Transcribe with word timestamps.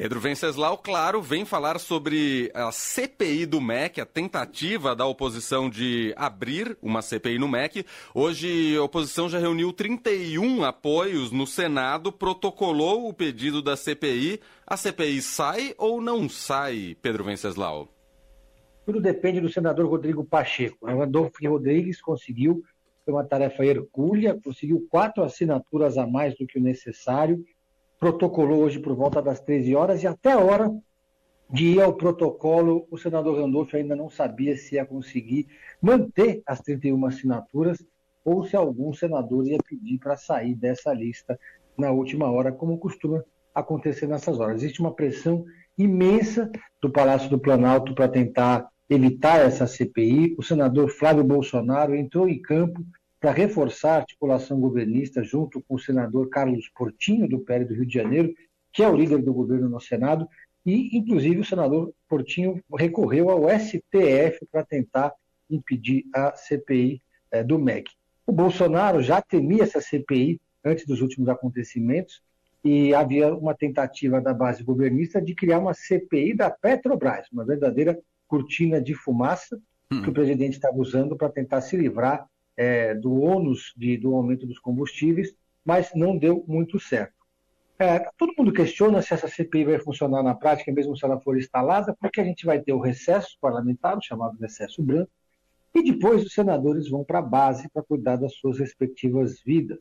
Pedro 0.00 0.20
Venceslau, 0.20 0.78
claro, 0.78 1.20
vem 1.20 1.44
falar 1.44 1.80
sobre 1.80 2.52
a 2.54 2.70
CPI 2.70 3.44
do 3.46 3.60
MEC, 3.60 4.00
a 4.00 4.06
tentativa 4.06 4.94
da 4.94 5.04
oposição 5.04 5.68
de 5.68 6.14
abrir 6.16 6.78
uma 6.80 7.02
CPI 7.02 7.36
no 7.36 7.48
MEC. 7.48 7.84
Hoje 8.14 8.76
a 8.76 8.82
oposição 8.84 9.28
já 9.28 9.40
reuniu 9.40 9.72
31 9.72 10.62
apoios 10.62 11.32
no 11.32 11.48
Senado, 11.48 12.12
protocolou 12.12 13.08
o 13.08 13.12
pedido 13.12 13.60
da 13.60 13.76
CPI. 13.76 14.38
A 14.64 14.76
CPI 14.76 15.20
sai 15.20 15.74
ou 15.76 16.00
não 16.00 16.28
sai, 16.28 16.96
Pedro 17.02 17.24
Venceslau? 17.24 17.88
Tudo 18.86 19.00
depende 19.00 19.40
do 19.40 19.48
senador 19.48 19.88
Rodrigo 19.88 20.24
Pacheco. 20.24 20.86
O 20.88 21.02
Adolfo 21.02 21.32
Rodrigues 21.42 22.00
conseguiu, 22.00 22.62
foi 23.04 23.14
uma 23.14 23.24
tarefa 23.24 23.66
hercúlea, 23.66 24.38
conseguiu 24.44 24.86
quatro 24.88 25.24
assinaturas 25.24 25.98
a 25.98 26.06
mais 26.06 26.38
do 26.38 26.46
que 26.46 26.56
o 26.56 26.62
necessário 26.62 27.44
protocolou 27.98 28.60
hoje 28.60 28.78
por 28.78 28.94
volta 28.94 29.20
das 29.20 29.40
13 29.40 29.74
horas 29.74 30.02
e 30.02 30.06
até 30.06 30.32
a 30.32 30.38
hora 30.38 30.70
de 31.50 31.66
ir 31.66 31.80
ao 31.80 31.94
protocolo, 31.94 32.86
o 32.90 32.98
senador 32.98 33.40
Randolph 33.40 33.74
ainda 33.74 33.96
não 33.96 34.10
sabia 34.10 34.56
se 34.56 34.74
ia 34.74 34.84
conseguir 34.84 35.48
manter 35.80 36.42
as 36.46 36.60
31 36.60 37.06
assinaturas 37.06 37.82
ou 38.24 38.44
se 38.44 38.54
algum 38.54 38.92
senador 38.92 39.46
ia 39.46 39.58
pedir 39.66 39.98
para 39.98 40.16
sair 40.16 40.54
dessa 40.54 40.92
lista 40.92 41.38
na 41.76 41.90
última 41.90 42.30
hora, 42.30 42.52
como 42.52 42.76
costuma 42.78 43.24
acontecer 43.54 44.06
nessas 44.06 44.38
horas. 44.38 44.62
Existe 44.62 44.80
uma 44.80 44.92
pressão 44.92 45.44
imensa 45.76 46.50
do 46.82 46.90
Palácio 46.90 47.30
do 47.30 47.38
Planalto 47.38 47.94
para 47.94 48.08
tentar 48.08 48.68
evitar 48.90 49.40
essa 49.40 49.66
CPI. 49.66 50.34
O 50.38 50.42
senador 50.42 50.90
Flávio 50.90 51.24
Bolsonaro 51.24 51.94
entrou 51.94 52.28
em 52.28 52.40
campo 52.40 52.84
para 53.20 53.32
reforçar 53.32 53.94
a 53.94 53.96
articulação 53.96 54.60
governista 54.60 55.22
junto 55.22 55.60
com 55.62 55.74
o 55.74 55.78
senador 55.78 56.28
Carlos 56.28 56.68
Portinho, 56.68 57.28
do 57.28 57.40
PL 57.40 57.64
do 57.64 57.74
Rio 57.74 57.86
de 57.86 57.94
Janeiro, 57.94 58.32
que 58.72 58.82
é 58.82 58.88
o 58.88 58.96
líder 58.96 59.22
do 59.22 59.34
governo 59.34 59.68
no 59.68 59.80
Senado, 59.80 60.28
e, 60.64 60.96
inclusive, 60.96 61.40
o 61.40 61.44
senador 61.44 61.92
Portinho 62.08 62.62
recorreu 62.76 63.30
ao 63.30 63.48
STF 63.48 64.46
para 64.52 64.64
tentar 64.64 65.12
impedir 65.50 66.04
a 66.14 66.34
CPI 66.36 67.02
eh, 67.30 67.42
do 67.42 67.58
MEC. 67.58 67.90
O 68.26 68.32
Bolsonaro 68.32 69.02
já 69.02 69.22
temia 69.22 69.62
essa 69.62 69.80
CPI 69.80 70.40
antes 70.64 70.84
dos 70.84 71.00
últimos 71.00 71.28
acontecimentos 71.28 72.22
e 72.62 72.92
havia 72.92 73.34
uma 73.34 73.54
tentativa 73.54 74.20
da 74.20 74.34
base 74.34 74.62
governista 74.62 75.22
de 75.22 75.34
criar 75.34 75.58
uma 75.58 75.72
CPI 75.72 76.34
da 76.34 76.50
Petrobras, 76.50 77.26
uma 77.32 77.44
verdadeira 77.44 77.98
cortina 78.26 78.80
de 78.80 78.94
fumaça 78.94 79.58
hum. 79.90 80.02
que 80.02 80.10
o 80.10 80.12
presidente 80.12 80.54
estava 80.54 80.76
usando 80.76 81.16
para 81.16 81.30
tentar 81.30 81.62
se 81.62 81.76
livrar 81.76 82.26
é, 82.58 82.92
do 82.92 83.20
ônus 83.20 83.72
de, 83.76 83.96
do 83.96 84.12
aumento 84.16 84.44
dos 84.44 84.58
combustíveis, 84.58 85.32
mas 85.64 85.90
não 85.94 86.18
deu 86.18 86.44
muito 86.48 86.80
certo. 86.80 87.14
É, 87.78 88.00
todo 88.18 88.34
mundo 88.36 88.52
questiona 88.52 89.00
se 89.00 89.14
essa 89.14 89.28
CPI 89.28 89.64
vai 89.64 89.78
funcionar 89.78 90.24
na 90.24 90.34
prática, 90.34 90.72
mesmo 90.72 90.96
se 90.96 91.04
ela 91.04 91.20
for 91.20 91.38
instalada, 91.38 91.96
porque 92.00 92.20
a 92.20 92.24
gente 92.24 92.44
vai 92.44 92.60
ter 92.60 92.72
o 92.72 92.80
recesso 92.80 93.38
parlamentar, 93.40 93.96
o 93.96 94.02
chamado 94.02 94.36
recesso 94.40 94.82
branco, 94.82 95.10
e 95.72 95.84
depois 95.84 96.24
os 96.24 96.32
senadores 96.32 96.90
vão 96.90 97.04
para 97.04 97.20
a 97.20 97.22
base 97.22 97.68
para 97.70 97.84
cuidar 97.84 98.16
das 98.16 98.34
suas 98.34 98.58
respectivas 98.58 99.40
vidas. 99.40 99.78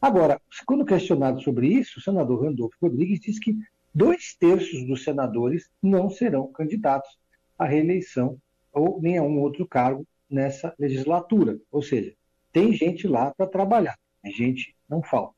Agora, 0.00 0.40
quando 0.64 0.84
questionado 0.84 1.40
sobre 1.40 1.66
isso, 1.66 1.98
o 1.98 2.02
senador 2.02 2.44
Randolfo 2.44 2.76
Rodrigues 2.80 3.18
diz 3.18 3.40
que 3.40 3.56
dois 3.92 4.36
terços 4.38 4.86
dos 4.86 5.02
senadores 5.02 5.68
não 5.82 6.08
serão 6.08 6.52
candidatos 6.52 7.18
à 7.58 7.66
reeleição 7.66 8.38
ou 8.72 9.00
nem 9.02 9.18
a 9.18 9.22
um 9.22 9.40
outro 9.40 9.66
cargo 9.66 10.06
nessa 10.32 10.74
legislatura. 10.78 11.58
Ou 11.70 11.82
seja, 11.82 12.14
tem 12.52 12.72
gente 12.72 13.06
lá 13.06 13.32
para 13.34 13.46
trabalhar, 13.46 13.96
gente 14.24 14.74
não 14.88 15.02
falta. 15.02 15.34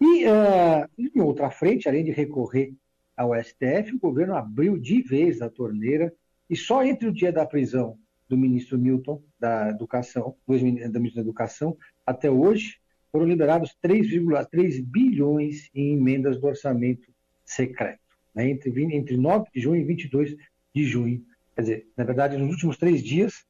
E 0.00 0.24
uh, 0.26 0.88
em 0.98 1.20
outra 1.20 1.50
frente, 1.50 1.88
além 1.88 2.04
de 2.04 2.10
recorrer 2.10 2.74
ao 3.16 3.34
STF, 3.42 3.94
o 3.94 3.98
governo 3.98 4.34
abriu 4.34 4.78
de 4.78 5.00
vez 5.02 5.40
a 5.40 5.48
torneira 5.48 6.12
e 6.48 6.56
só 6.56 6.84
entre 6.84 7.08
o 7.08 7.12
dia 7.12 7.32
da 7.32 7.46
prisão 7.46 7.98
do 8.28 8.36
ministro 8.36 8.78
Milton 8.78 9.22
da 9.38 9.70
Educação, 9.70 10.36
do 10.46 10.52
ministro 10.52 11.14
da 11.14 11.20
Educação, 11.20 11.76
até 12.04 12.30
hoje, 12.30 12.78
foram 13.10 13.26
liberados 13.26 13.74
3,3 13.82 14.84
bilhões 14.84 15.70
em 15.74 15.94
emendas 15.94 16.38
do 16.38 16.46
orçamento 16.46 17.08
secreto, 17.44 18.00
né, 18.34 18.50
entre, 18.50 18.70
entre 18.94 19.16
9 19.16 19.46
de 19.54 19.60
junho 19.60 19.80
e 19.80 19.84
22 19.84 20.36
de 20.74 20.84
junho. 20.84 21.24
Quer 21.54 21.60
dizer, 21.62 21.88
na 21.96 22.04
verdade, 22.04 22.36
nos 22.36 22.50
últimos 22.50 22.76
três 22.76 23.02
dias, 23.02 23.46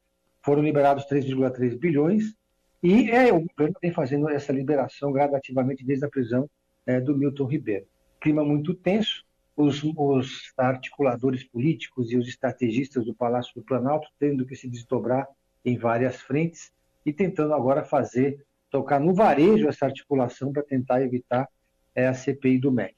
foram 0.46 0.62
liberados 0.62 1.04
3,3 1.06 1.76
bilhões 1.76 2.36
e 2.80 3.10
é, 3.10 3.32
o 3.32 3.40
governo 3.40 3.74
vem 3.82 3.90
fazendo 3.90 4.28
essa 4.30 4.52
liberação 4.52 5.10
gradativamente 5.10 5.84
desde 5.84 6.06
a 6.06 6.08
prisão 6.08 6.48
é, 6.86 7.00
do 7.00 7.16
Milton 7.16 7.46
Ribeiro. 7.46 7.84
Clima 8.20 8.44
muito 8.44 8.72
tenso, 8.72 9.24
os, 9.56 9.82
os, 9.82 10.52
articuladores 10.56 11.42
políticos 11.42 12.12
e 12.12 12.16
os 12.16 12.28
estrategistas 12.28 13.04
do 13.04 13.12
Palácio 13.12 13.52
do 13.56 13.62
Planalto 13.62 14.06
tendo 14.20 14.46
que 14.46 14.54
se 14.54 14.68
desdobrar 14.68 15.26
em 15.64 15.76
várias 15.76 16.20
frentes 16.20 16.70
e 17.04 17.12
tentando 17.12 17.52
agora 17.52 17.82
fazer, 17.82 18.46
tocar 18.70 19.00
no 19.00 19.12
varejo 19.12 19.68
essa 19.68 19.86
articulação 19.86 20.52
para 20.52 20.62
tentar 20.62 21.02
evitar 21.02 21.48
é, 21.92 22.06
a 22.06 22.14
CPI 22.14 22.60
do 22.60 22.70
MEC. 22.70 22.94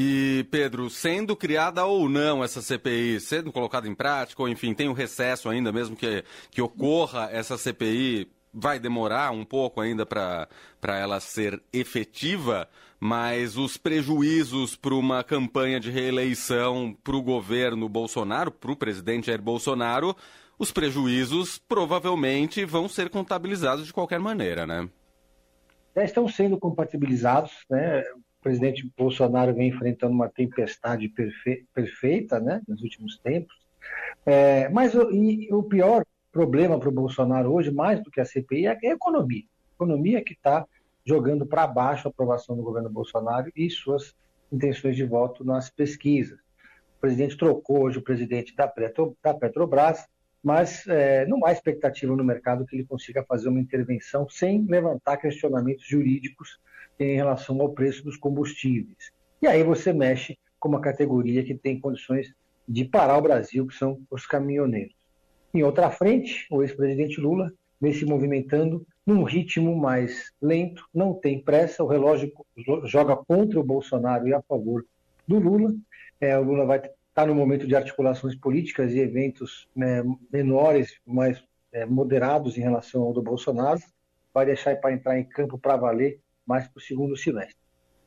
E, 0.00 0.44
Pedro, 0.44 0.88
sendo 0.88 1.34
criada 1.34 1.84
ou 1.84 2.08
não 2.08 2.44
essa 2.44 2.62
CPI, 2.62 3.18
sendo 3.18 3.50
colocada 3.50 3.88
em 3.88 3.96
prática, 3.96 4.40
ou 4.40 4.48
enfim, 4.48 4.72
tem 4.72 4.88
um 4.88 4.92
recesso 4.92 5.48
ainda, 5.48 5.72
mesmo 5.72 5.96
que, 5.96 6.22
que 6.52 6.62
ocorra 6.62 7.28
essa 7.32 7.58
CPI, 7.58 8.30
vai 8.54 8.78
demorar 8.78 9.32
um 9.32 9.44
pouco 9.44 9.80
ainda 9.80 10.06
para 10.06 10.46
ela 10.84 11.18
ser 11.18 11.60
efetiva, 11.72 12.68
mas 13.00 13.56
os 13.56 13.76
prejuízos 13.76 14.76
para 14.76 14.94
uma 14.94 15.24
campanha 15.24 15.80
de 15.80 15.90
reeleição 15.90 16.96
para 17.02 17.16
o 17.16 17.22
governo 17.22 17.88
Bolsonaro, 17.88 18.52
para 18.52 18.70
o 18.70 18.76
presidente 18.76 19.26
Jair 19.26 19.42
Bolsonaro, 19.42 20.14
os 20.56 20.70
prejuízos 20.70 21.58
provavelmente 21.58 22.64
vão 22.64 22.88
ser 22.88 23.10
contabilizados 23.10 23.84
de 23.84 23.92
qualquer 23.92 24.20
maneira, 24.20 24.64
né? 24.64 24.88
Já 25.96 26.04
estão 26.04 26.28
sendo 26.28 26.56
compatibilizados, 26.56 27.50
né? 27.68 28.04
Presidente 28.48 28.90
Bolsonaro 28.96 29.52
vem 29.52 29.68
enfrentando 29.68 30.14
uma 30.14 30.26
tempestade 30.26 31.06
perfe 31.10 31.66
perfeita 31.74 32.40
né, 32.40 32.62
nos 32.66 32.80
últimos 32.80 33.18
tempos. 33.18 33.54
É, 34.24 34.70
mas 34.70 34.94
o, 34.94 35.10
e, 35.10 35.52
o 35.52 35.62
pior 35.62 36.02
problema 36.32 36.80
para 36.80 36.88
o 36.88 36.92
Bolsonaro 36.92 37.52
hoje, 37.52 37.70
mais 37.70 38.02
do 38.02 38.10
que 38.10 38.22
a 38.22 38.24
CPI, 38.24 38.64
é 38.64 38.70
a 38.70 38.94
economia. 38.94 39.42
A 39.42 39.74
economia 39.74 40.24
que 40.24 40.32
está 40.32 40.66
jogando 41.04 41.44
para 41.44 41.66
baixo 41.66 42.08
a 42.08 42.10
aprovação 42.10 42.56
do 42.56 42.62
governo 42.62 42.88
Bolsonaro 42.88 43.52
e 43.54 43.68
suas 43.68 44.14
intenções 44.50 44.96
de 44.96 45.04
voto 45.04 45.44
nas 45.44 45.68
pesquisas. 45.68 46.38
O 46.96 47.00
presidente 47.02 47.36
trocou 47.36 47.82
hoje 47.82 47.98
o 47.98 48.02
presidente 48.02 48.56
da, 48.56 48.66
Petro, 48.66 49.14
da 49.22 49.34
Petrobras, 49.34 50.08
mas 50.42 50.86
é, 50.86 51.26
não 51.26 51.44
há 51.44 51.52
expectativa 51.52 52.14
no 52.14 52.24
mercado 52.24 52.64
que 52.64 52.76
ele 52.76 52.84
consiga 52.84 53.24
fazer 53.24 53.48
uma 53.48 53.60
intervenção 53.60 54.28
sem 54.28 54.64
levantar 54.66 55.16
questionamentos 55.16 55.86
jurídicos 55.86 56.58
em 56.98 57.16
relação 57.16 57.60
ao 57.60 57.72
preço 57.72 58.04
dos 58.04 58.16
combustíveis. 58.16 59.10
E 59.40 59.46
aí 59.46 59.62
você 59.62 59.92
mexe 59.92 60.38
com 60.58 60.68
uma 60.68 60.80
categoria 60.80 61.44
que 61.44 61.54
tem 61.54 61.80
condições 61.80 62.32
de 62.68 62.84
parar 62.84 63.16
o 63.16 63.22
Brasil, 63.22 63.66
que 63.66 63.74
são 63.74 64.00
os 64.10 64.26
caminhoneiros. 64.26 64.94
Em 65.54 65.62
outra 65.62 65.90
frente, 65.90 66.46
o 66.50 66.62
ex-presidente 66.62 67.20
Lula 67.20 67.52
vem 67.80 67.92
se 67.92 68.04
movimentando 68.04 68.86
num 69.06 69.22
ritmo 69.22 69.74
mais 69.74 70.30
lento, 70.42 70.84
não 70.92 71.14
tem 71.14 71.42
pressa, 71.42 71.82
o 71.82 71.86
relógio 71.86 72.30
joga 72.84 73.16
contra 73.16 73.58
o 73.58 73.64
Bolsonaro 73.64 74.28
e 74.28 74.34
a 74.34 74.42
favor 74.42 74.84
do 75.26 75.38
Lula. 75.38 75.74
É, 76.20 76.38
o 76.38 76.42
Lula 76.42 76.66
vai 76.66 76.82
estar 77.18 77.26
tá 77.26 77.26
no 77.26 77.34
momento 77.34 77.66
de 77.66 77.74
articulações 77.74 78.36
políticas 78.36 78.92
e 78.92 79.00
eventos 79.00 79.68
né, 79.74 80.04
menores, 80.32 81.00
mais 81.04 81.42
é, 81.72 81.84
moderados 81.84 82.56
em 82.56 82.60
relação 82.60 83.02
ao 83.02 83.12
do 83.12 83.20
Bolsonaro, 83.20 83.80
vai 84.32 84.46
deixar 84.46 84.76
para 84.76 84.92
entrar 84.92 85.18
em 85.18 85.24
campo 85.24 85.58
para 85.58 85.76
valer 85.76 86.20
mais 86.46 86.68
para 86.68 86.78
o 86.78 86.80
segundo 86.80 87.16
semestre. 87.16 87.56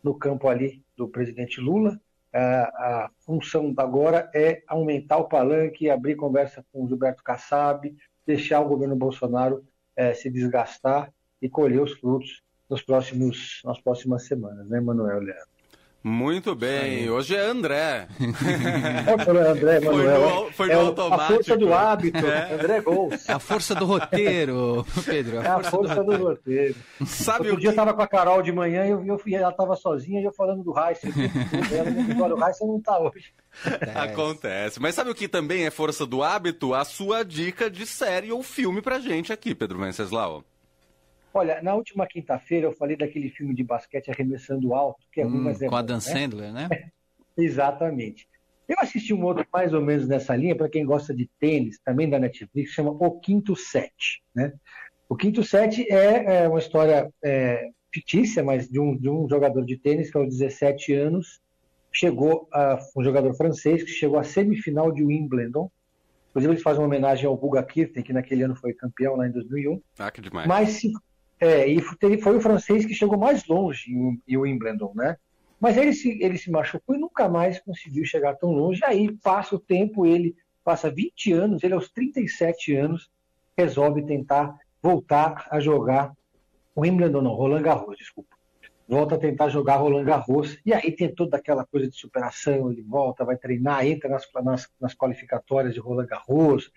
No 0.01 0.17
campo 0.17 0.47
ali 0.47 0.81
do 0.95 1.09
presidente 1.09 1.59
Lula, 1.59 1.99
a, 2.33 3.09
função 3.25 3.73
agora 3.75 4.31
é 4.33 4.63
aumentar 4.65 5.17
o 5.17 5.27
palanque, 5.27 5.89
abrir 5.89 6.15
conversa 6.15 6.65
com 6.71 6.85
o 6.85 6.87
Gilberto 6.87 7.21
Kassab, 7.21 7.93
deixar 8.25 8.61
o 8.61 8.69
governo 8.69 8.95
Bolsonaro 8.95 9.65
é, 9.93 10.13
se 10.13 10.29
desgastar 10.29 11.11
e 11.41 11.49
colher 11.49 11.81
os 11.81 11.91
frutos 11.99 12.41
nos 12.69 12.81
próximos, 12.81 13.61
nas 13.65 13.81
próximas 13.81 14.23
semanas, 14.23 14.69
né, 14.69 14.79
Manuel 14.79 15.19
Leandro? 15.19 15.60
Muito 16.03 16.55
bem, 16.55 17.07
hoje 17.11 17.35
é 17.35 17.39
André. 17.39 18.07
É 18.19 19.49
André, 19.51 19.79
Manuel. 19.79 20.21
Foi 20.21 20.45
no, 20.45 20.51
foi 20.51 20.67
no 20.67 20.73
é 20.73 20.75
automático. 20.75 21.23
A 21.23 21.35
força 21.35 21.57
do 21.57 21.73
hábito, 21.73 22.25
é. 22.25 22.53
André 22.55 22.81
Gols. 22.81 23.29
É 23.29 23.33
a 23.33 23.39
força 23.39 23.75
do 23.75 23.85
roteiro, 23.85 24.85
Pedro. 25.05 25.37
É 25.37 25.47
a 25.47 25.59
força, 25.61 25.67
é 25.67 25.67
a 25.67 25.71
força 25.71 26.03
do, 26.03 26.17
do, 26.17 26.23
roteiro. 26.23 26.75
Sabe 27.05 27.49
Outro 27.49 27.55
o 27.55 27.59
dia 27.59 27.69
eu 27.69 27.75
tava 27.75 27.93
com 27.93 28.01
a 28.01 28.07
Carol 28.07 28.41
de 28.41 28.51
manhã 28.51 28.85
e 28.85 28.89
eu, 28.89 29.05
eu, 29.05 29.21
ela 29.31 29.51
tava 29.51 29.75
sozinha 29.75 30.19
e 30.19 30.23
eu 30.23 30.33
falando 30.33 30.63
do 30.63 30.73
Heisen. 30.75 31.11
o 31.11 32.47
Heisen 32.47 32.67
não 32.67 32.81
tá 32.81 32.99
hoje. 32.99 33.31
Acontece. 33.63 33.97
Acontece. 33.97 34.79
Mas 34.79 34.95
sabe 34.95 35.11
o 35.11 35.15
que 35.15 35.27
também 35.27 35.67
é 35.67 35.69
força 35.69 36.03
do 36.03 36.23
hábito? 36.23 36.73
A 36.73 36.83
sua 36.83 37.23
dica 37.23 37.69
de 37.69 37.85
série 37.85 38.31
ou 38.31 38.41
filme 38.41 38.81
pra 38.81 38.99
gente 38.99 39.31
aqui, 39.31 39.53
Pedro 39.53 39.77
Venceslau. 39.77 40.43
Olha, 41.33 41.61
na 41.61 41.73
última 41.73 42.05
quinta-feira 42.05 42.67
eu 42.67 42.73
falei 42.73 42.97
daquele 42.97 43.29
filme 43.29 43.53
de 43.53 43.63
basquete 43.63 44.11
Arremessando 44.11 44.73
Alto, 44.73 45.05
que 45.11 45.21
é 45.21 45.25
hum, 45.25 45.43
mas 45.43 45.61
é 45.61 45.67
Com 45.67 45.75
a 45.75 45.81
Dan 45.81 45.95
né? 45.95 45.99
Sandler, 46.01 46.53
né? 46.53 46.69
Exatamente. 47.37 48.27
Eu 48.67 48.77
assisti 48.79 49.13
um 49.13 49.23
outro 49.23 49.45
mais 49.51 49.73
ou 49.73 49.81
menos 49.81 50.07
nessa 50.07 50.35
linha, 50.35 50.55
para 50.55 50.69
quem 50.69 50.85
gosta 50.85 51.13
de 51.13 51.29
tênis, 51.39 51.79
também 51.83 52.09
da 52.09 52.19
Netflix, 52.19 52.71
chama 52.71 52.91
O 52.91 53.19
Quinto 53.19 53.55
Set. 53.55 54.21
Né? 54.33 54.53
O 55.09 55.15
Quinto 55.15 55.43
Set 55.43 55.85
é, 55.91 56.43
é 56.43 56.47
uma 56.47 56.59
história 56.59 57.11
é, 57.23 57.69
fictícia, 57.93 58.43
mas 58.43 58.69
de 58.69 58.79
um, 58.79 58.95
de 58.95 59.09
um 59.09 59.27
jogador 59.27 59.65
de 59.65 59.77
tênis 59.77 60.09
que 60.09 60.17
aos 60.17 60.29
17 60.29 60.93
anos 60.93 61.41
chegou 61.91 62.47
a 62.53 62.79
um 62.95 63.03
jogador 63.03 63.33
francês 63.33 63.83
que 63.83 63.91
chegou 63.91 64.17
à 64.17 64.23
semifinal 64.23 64.91
de 64.91 65.03
Wimbledon. 65.03 65.69
Inclusive, 66.29 66.53
eles 66.53 66.63
fazem 66.63 66.79
uma 66.81 66.87
homenagem 66.87 67.25
ao 67.25 67.35
Guga 67.35 67.61
Kirten, 67.61 68.01
que 68.01 68.13
naquele 68.13 68.43
ano 68.43 68.55
foi 68.55 68.73
campeão 68.73 69.17
lá 69.17 69.27
em 69.27 69.31
2001. 69.31 69.81
Ah, 69.99 70.09
que 70.09 70.21
demais. 70.21 70.47
Mas 70.47 70.69
se, 70.69 70.93
é, 71.41 71.67
e 71.67 71.81
foi 72.21 72.37
o 72.37 72.41
francês 72.41 72.85
que 72.85 72.93
chegou 72.93 73.17
mais 73.17 73.47
longe 73.47 73.91
em, 73.91 74.21
em 74.27 74.37
Wimbledon, 74.37 74.93
né? 74.95 75.17
Mas 75.59 75.75
ele 75.75 75.91
se, 75.91 76.21
ele 76.21 76.37
se 76.37 76.51
machucou 76.51 76.95
e 76.95 76.99
nunca 76.99 77.27
mais 77.27 77.59
conseguiu 77.59 78.05
chegar 78.05 78.35
tão 78.35 78.51
longe. 78.51 78.79
Aí 78.85 79.11
passa 79.17 79.55
o 79.55 79.59
tempo, 79.59 80.05
ele 80.05 80.35
passa 80.63 80.91
20 80.91 81.33
anos, 81.33 81.63
ele 81.63 81.73
aos 81.73 81.89
37 81.89 82.75
anos 82.75 83.09
resolve 83.57 84.05
tentar 84.05 84.55
voltar 84.81 85.47
a 85.49 85.59
jogar 85.59 86.13
Wimbledon, 86.77 87.21
não, 87.21 87.33
Roland 87.33 87.63
Garros, 87.63 87.97
desculpa. 87.97 88.35
Volta 88.87 89.15
a 89.15 89.19
tentar 89.19 89.49
jogar 89.49 89.77
Roland 89.77 90.03
Garros, 90.03 90.59
e 90.65 90.73
aí 90.73 90.91
tem 90.91 91.13
toda 91.13 91.37
aquela 91.37 91.65
coisa 91.65 91.87
de 91.87 91.95
superação, 91.95 92.71
ele 92.71 92.81
volta, 92.81 93.25
vai 93.25 93.37
treinar, 93.37 93.85
entra 93.85 94.09
nas, 94.09 94.27
nas, 94.43 94.69
nas 94.79 94.93
qualificatórias 94.93 95.73
de 95.73 95.79
Roland 95.79 96.07
Garros, 96.07 96.71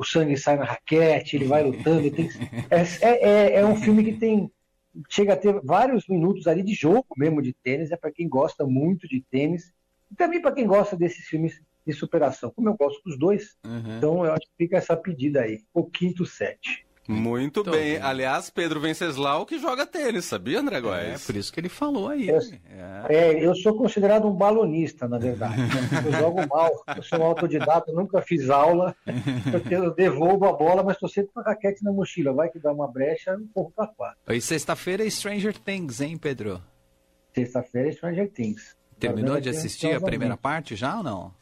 o 0.00 0.04
sangue 0.04 0.34
sai 0.34 0.56
na 0.56 0.64
raquete, 0.64 1.36
ele 1.36 1.44
vai 1.44 1.62
lutando. 1.62 2.10
Tem... 2.10 2.30
É, 2.70 2.80
é, 3.06 3.28
é, 3.28 3.54
é 3.60 3.66
um 3.66 3.76
filme 3.76 4.02
que 4.02 4.14
tem 4.14 4.50
chega 5.08 5.34
a 5.34 5.36
ter 5.36 5.60
vários 5.62 6.08
minutos 6.08 6.46
ali 6.46 6.62
de 6.62 6.74
jogo 6.74 7.06
mesmo 7.16 7.42
de 7.42 7.52
tênis, 7.52 7.92
é 7.92 7.96
para 7.96 8.10
quem 8.10 8.28
gosta 8.28 8.66
muito 8.66 9.06
de 9.06 9.20
tênis, 9.30 9.72
e 10.10 10.16
também 10.16 10.40
para 10.40 10.52
quem 10.52 10.66
gosta 10.66 10.96
desses 10.96 11.26
filmes 11.26 11.62
de 11.86 11.92
superação, 11.92 12.50
como 12.50 12.68
eu 12.68 12.76
gosto 12.76 13.00
dos 13.04 13.18
dois. 13.18 13.56
Uhum. 13.64 13.98
Então 13.98 14.24
eu 14.24 14.32
acho 14.32 14.46
que 14.46 14.64
fica 14.64 14.78
essa 14.78 14.96
pedida 14.96 15.42
aí, 15.42 15.60
o 15.72 15.84
quinto 15.84 16.24
set. 16.24 16.86
Muito 17.10 17.64
Tô 17.64 17.72
bem. 17.72 17.94
bem. 17.94 18.02
Aliás, 18.02 18.50
Pedro 18.50 18.80
Venceslau 18.80 19.44
que 19.44 19.58
joga 19.58 19.84
tênis, 19.84 20.24
sabia, 20.24 20.60
André 20.60 20.80
Góes? 20.80 21.22
É, 21.22 21.26
por 21.26 21.36
isso 21.36 21.52
que 21.52 21.58
ele 21.58 21.68
falou 21.68 22.08
aí. 22.08 22.28
Eu, 22.28 22.38
é. 23.08 23.14
é. 23.14 23.44
eu 23.44 23.54
sou 23.54 23.74
considerado 23.76 24.28
um 24.28 24.32
balonista, 24.32 25.08
na 25.08 25.18
verdade. 25.18 25.56
eu 26.06 26.12
jogo 26.12 26.46
mal, 26.46 26.70
eu 26.96 27.02
sou 27.02 27.18
um 27.18 27.24
autodidata, 27.24 27.92
nunca 27.92 28.22
fiz 28.22 28.48
aula, 28.48 28.94
eu 29.70 29.92
devolvo 29.92 30.46
a 30.46 30.52
bola, 30.52 30.82
mas 30.82 30.94
estou 30.94 31.08
sempre 31.08 31.32
com 31.32 31.40
a 31.40 31.42
raquete 31.42 31.82
na 31.82 31.92
mochila. 31.92 32.32
Vai 32.32 32.48
que 32.48 32.58
dá 32.58 32.72
uma 32.72 32.86
brecha, 32.86 33.32
eu 33.32 33.46
corro 33.52 33.72
para 33.74 33.88
quatro. 33.88 34.18
E 34.28 34.40
sexta-feira 34.40 35.04
é 35.04 35.10
Stranger 35.10 35.58
Things, 35.58 36.00
hein, 36.00 36.16
Pedro? 36.16 36.62
Sexta-feira 37.34 37.88
é 37.88 37.92
Stranger 37.92 38.30
Things. 38.30 38.76
Terminou 38.98 39.40
de 39.40 39.48
assistir 39.48 39.94
a 39.94 40.00
primeira 40.00 40.36
parte 40.36 40.76
já 40.76 40.98
ou 40.98 41.02
não? 41.02 41.39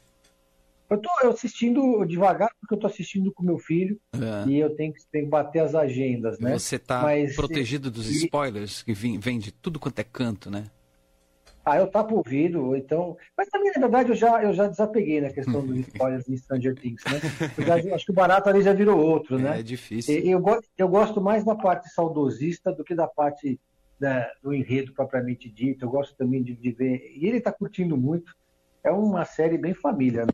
Eu 0.91 0.99
tô 0.99 1.11
assistindo 1.29 2.05
devagar 2.07 2.51
porque 2.61 2.75
eu 2.75 2.79
tô 2.79 2.87
assistindo 2.87 3.33
com 3.33 3.43
meu 3.43 3.59
filho 3.59 4.01
é. 4.15 4.49
e 4.49 4.59
eu 4.59 4.75
tenho 4.75 4.93
que, 4.93 5.01
tenho 5.13 5.25
que 5.25 5.31
bater 5.31 5.61
as 5.61 5.75
agendas, 5.75 6.39
né? 6.39 6.59
Você 6.59 6.79
tá 6.79 7.03
Mas, 7.03 7.37
protegido 7.37 7.91
dos 7.91 8.09
spoilers 8.09 8.83
que 8.83 8.95
vem, 8.95 9.19
vem 9.19 9.39
de 9.39 9.53
tudo 9.53 9.79
quanto 9.79 9.99
é 9.99 10.05
canto, 10.05 10.51
né? 10.51 10.65
Ah, 11.69 11.77
eu 11.77 11.87
tapo 11.87 12.15
o 12.15 12.19
ouvido, 12.19 12.75
então. 12.75 13.19
Mas 13.37 13.49
também, 13.51 13.71
na 13.75 13.81
verdade, 13.83 14.09
eu 14.09 14.15
já, 14.15 14.43
eu 14.43 14.55
já 14.55 14.67
desapeguei 14.67 15.21
na 15.21 15.29
questão 15.29 15.65
dos 15.65 15.77
spoilers 15.89 16.27
em 16.27 16.37
Stranger 16.39 16.75
Things, 16.75 17.03
né? 17.05 17.21
Já, 17.67 17.95
acho 17.95 18.07
que 18.07 18.11
o 18.11 18.15
barato 18.15 18.49
ali 18.49 18.63
já 18.63 18.73
virou 18.73 18.99
outro, 18.99 19.39
né? 19.39 19.61
É 19.61 19.63
difícil. 19.63 20.19
Eu, 20.25 20.43
eu 20.79 20.89
gosto 20.89 21.21
mais 21.21 21.45
da 21.45 21.55
parte 21.55 21.91
saudosista 21.91 22.73
do 22.73 22.83
que 22.83 22.95
da 22.95 23.07
parte 23.07 23.61
da, 24.01 24.33
do 24.43 24.55
enredo 24.55 24.95
propriamente 24.95 25.51
dito. 25.51 25.85
Eu 25.85 25.91
gosto 25.91 26.17
também 26.17 26.43
de, 26.43 26.57
de 26.57 26.73
ver. 26.73 27.13
E 27.15 27.27
ele 27.27 27.39
tá 27.39 27.53
curtindo 27.53 27.99
muito. 27.99 28.35
É 28.83 28.91
uma 28.91 29.27
série 29.27 29.59
bem 29.59 29.75
família, 29.75 30.25
né? 30.25 30.33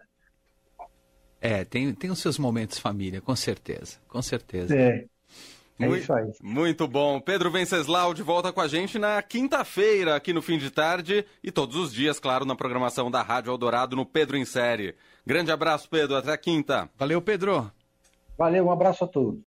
É, 1.46 1.62
tem, 1.62 1.92
tem 1.92 2.10
os 2.10 2.20
seus 2.20 2.38
momentos 2.38 2.78
família, 2.78 3.20
com 3.20 3.36
certeza, 3.36 3.98
com 4.08 4.22
certeza. 4.22 4.74
É. 4.74 5.04
É 5.78 5.86
muito, 5.86 6.02
isso 6.02 6.12
aí. 6.14 6.32
Muito 6.40 6.88
bom. 6.88 7.20
Pedro 7.20 7.50
Venceslau 7.50 8.14
de 8.14 8.22
volta 8.22 8.50
com 8.50 8.62
a 8.62 8.68
gente 8.68 8.98
na 8.98 9.20
quinta-feira, 9.20 10.16
aqui 10.16 10.32
no 10.32 10.40
fim 10.40 10.56
de 10.56 10.70
tarde, 10.70 11.26
e 11.42 11.50
todos 11.50 11.76
os 11.76 11.92
dias, 11.92 12.18
claro, 12.18 12.46
na 12.46 12.56
programação 12.56 13.10
da 13.10 13.20
Rádio 13.20 13.50
Eldorado 13.50 13.94
no 13.94 14.06
Pedro 14.06 14.38
em 14.38 14.44
Série. 14.46 14.94
Grande 15.26 15.52
abraço, 15.52 15.86
Pedro. 15.90 16.16
Até 16.16 16.32
a 16.32 16.38
quinta. 16.38 16.88
Valeu, 16.96 17.20
Pedro. 17.20 17.70
Valeu, 18.38 18.64
um 18.64 18.70
abraço 18.70 19.04
a 19.04 19.06
todos. 19.06 19.42